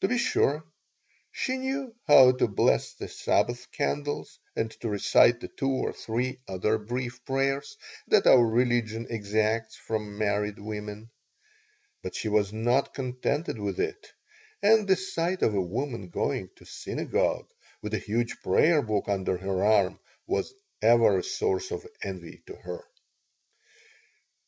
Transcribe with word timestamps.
To 0.00 0.06
be 0.06 0.16
sure, 0.16 0.64
she 1.32 1.56
knew 1.56 1.92
how 2.06 2.30
to 2.30 2.46
bless 2.46 2.92
the 2.94 3.08
Sabbath 3.08 3.68
candles 3.72 4.38
and 4.54 4.70
to 4.80 4.88
recite 4.88 5.40
the 5.40 5.48
two 5.48 5.68
or 5.68 5.92
three 5.92 6.38
other 6.46 6.78
brief 6.78 7.24
prayers 7.24 7.76
that 8.06 8.28
our 8.28 8.46
religion 8.46 9.08
exacts 9.10 9.74
from 9.74 10.16
married 10.18 10.60
women. 10.60 11.10
But 12.00 12.14
she 12.14 12.28
was 12.28 12.52
not 12.52 12.94
contented 12.94 13.58
with 13.58 13.80
it, 13.80 14.06
and 14.62 14.86
the 14.86 14.94
sight 14.94 15.42
of 15.42 15.52
a 15.56 15.60
woman 15.60 16.10
going 16.10 16.48
to 16.58 16.64
synagogue 16.64 17.48
with 17.82 17.92
a 17.92 17.98
huge 17.98 18.36
prayer 18.42 18.82
book 18.82 19.08
under 19.08 19.36
her 19.36 19.64
arm 19.64 19.98
was 20.28 20.54
ever 20.80 21.18
a 21.18 21.24
source 21.24 21.72
of 21.72 21.84
envy 22.04 22.40
to 22.46 22.54
her. 22.54 22.84